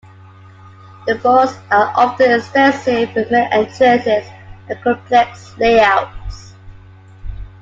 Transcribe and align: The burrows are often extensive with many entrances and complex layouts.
The 1.05 1.13
burrows 1.13 1.55
are 1.69 1.93
often 1.95 2.31
extensive 2.31 3.13
with 3.13 3.29
many 3.29 3.51
entrances 3.53 4.27
and 4.67 4.81
complex 4.81 5.55
layouts. 5.59 6.55